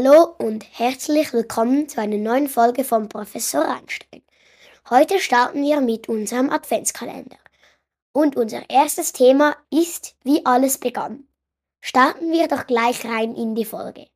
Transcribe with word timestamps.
Hallo 0.00 0.34
und 0.38 0.64
herzlich 0.78 1.32
willkommen 1.32 1.88
zu 1.88 2.00
einer 2.00 2.18
neuen 2.18 2.46
Folge 2.46 2.84
von 2.84 3.08
Professor 3.08 3.66
Einstein. 3.66 4.22
Heute 4.90 5.18
starten 5.18 5.62
wir 5.62 5.80
mit 5.80 6.08
unserem 6.08 6.50
Adventskalender. 6.50 7.38
Und 8.12 8.36
unser 8.36 8.68
erstes 8.68 9.12
Thema 9.12 9.56
ist, 9.70 10.14
wie 10.24 10.44
alles 10.44 10.78
begann. 10.78 11.24
Starten 11.80 12.30
wir 12.30 12.48
doch 12.48 12.66
gleich 12.66 13.06
rein 13.06 13.34
in 13.34 13.54
die 13.54 13.64
Folge. 13.64 14.08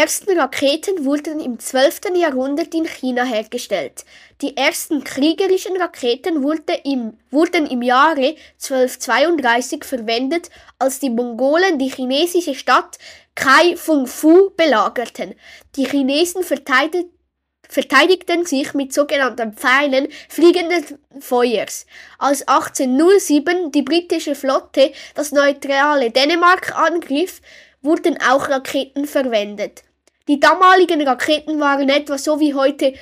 Ersten 0.00 0.38
Raketen 0.38 1.04
wurden 1.04 1.40
im 1.40 1.58
12. 1.58 2.16
Jahrhundert 2.16 2.74
in 2.74 2.86
China 2.86 3.22
hergestellt. 3.22 4.06
Die 4.40 4.56
ersten 4.56 5.04
kriegerischen 5.04 5.76
Raketen 5.76 6.42
wurde 6.42 6.72
im, 6.84 7.18
wurden 7.30 7.66
im 7.66 7.82
Jahre 7.82 8.34
1232 8.62 9.84
verwendet, 9.84 10.48
als 10.78 11.00
die 11.00 11.10
Mongolen 11.10 11.78
die 11.78 11.90
chinesische 11.90 12.54
Stadt 12.54 12.96
Kai 13.34 13.76
Fung 13.76 14.06
Fu 14.06 14.48
belagerten. 14.56 15.34
Die 15.76 15.84
Chinesen 15.84 16.44
verteidigten 16.44 17.18
verteidigten 17.68 18.46
sich 18.46 18.74
mit 18.74 18.92
sogenannten 18.92 19.52
Pfeilen 19.52 20.08
fliegenden 20.28 20.98
Feuers. 21.20 21.86
Als 22.18 22.48
1807 22.48 23.70
die 23.70 23.82
britische 23.82 24.34
Flotte 24.34 24.92
das 25.14 25.30
neutrale 25.30 26.10
Dänemark 26.10 26.76
angriff, 26.76 27.40
wurden 27.82 28.18
auch 28.20 28.48
Raketen 28.48 29.06
verwendet. 29.06 29.84
Die 30.28 30.40
damaligen 30.40 31.06
Raketen 31.06 31.60
waren 31.60 31.88
etwa 31.88 32.18
so 32.18 32.40
wie 32.40 32.54
heute, 32.54 32.94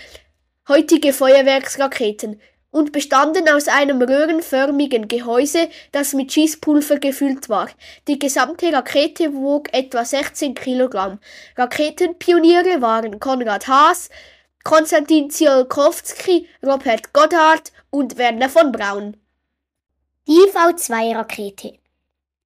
heutige 0.69 1.13
Feuerwerksraketen 1.13 2.41
und 2.71 2.93
bestanden 2.93 3.49
aus 3.49 3.69
einem 3.69 4.01
röhrenförmigen 4.01 5.09
Gehäuse, 5.09 5.69
das 5.93 6.13
mit 6.13 6.33
Schießpulver 6.33 6.99
gefüllt 6.99 7.49
war. 7.49 7.69
Die 8.07 8.19
gesamte 8.19 8.73
Rakete 8.73 9.33
wog 9.35 9.73
etwa 9.73 10.05
16 10.05 10.55
Kilogramm. 10.55 11.19
Raketenpioniere 11.57 12.81
waren 12.81 13.19
Konrad 13.21 13.67
Haas, 13.69 14.11
Konstantin 14.65 15.31
Tsiolkovsky, 15.31 16.47
Robert 16.63 17.13
Goddard 17.13 17.73
und 17.91 18.19
Werner 18.19 18.51
von 18.51 18.71
Braun. 18.71 19.17
Die 20.27 20.45
V2-Rakete. 20.53 21.78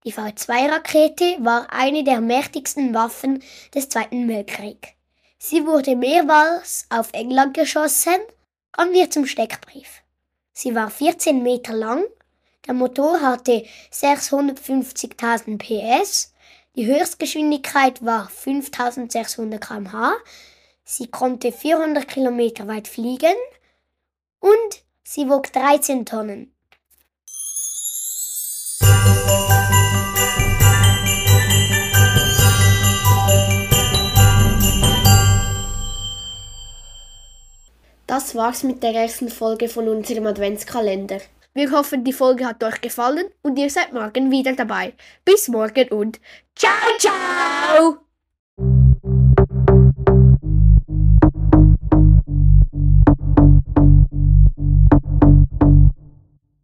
Die 0.05 0.13
V2-Rakete 0.13 1.37
war 1.41 1.73
eine 1.73 2.03
der 2.03 2.21
mächtigsten 2.21 2.93
Waffen 2.93 3.43
des 3.75 3.89
Zweiten 3.89 4.29
Weltkriegs. 4.29 4.89
Sie 5.39 5.65
wurde 5.67 5.95
mehrmals 5.95 6.87
auf 6.91 7.11
England 7.13 7.55
geschossen. 7.55 8.17
Kommen 8.73 8.93
wir 8.93 9.11
zum 9.11 9.27
Steckbrief. 9.27 10.03
Sie 10.53 10.75
war 10.75 10.91
14 10.91 11.43
Meter 11.43 11.75
lang. 11.75 12.05
Der 12.67 12.75
Motor 12.75 13.21
hatte 13.21 13.65
650.000 13.93 15.59
PS. 15.59 16.33
Die 16.75 16.87
Höchstgeschwindigkeit 16.87 18.05
war 18.05 18.29
5600 18.29 19.61
km/h. 19.61 20.15
Sie 20.85 21.07
konnte 21.09 21.53
400 21.53 22.09
Kilometer 22.09 22.67
weit 22.67 22.89
fliegen 22.89 23.37
und 24.41 24.83
sie 25.05 25.29
wog 25.29 25.53
13 25.53 26.07
Tonnen. 26.07 26.53
Das 38.13 38.35
war's 38.35 38.63
mit 38.63 38.83
der 38.83 38.93
ersten 38.93 39.31
Folge 39.31 39.71
von 39.71 39.89
unserem 39.89 40.27
Adventskalender. 40.27 41.17
Wir 41.55 41.71
hoffen, 41.71 42.05
die 42.05 42.13
Folge 42.13 42.45
hat 42.45 42.63
euch 42.63 42.83
gefallen 42.83 43.25
und 43.41 43.59
ihr 43.59 43.71
seid 43.71 43.95
morgen 43.95 44.31
wieder 44.31 44.53
dabei. 44.53 44.93
Bis 45.25 45.49
morgen 45.49 45.89
und 45.89 46.21
ciao, 46.55 46.99
ciao! 46.99 48.02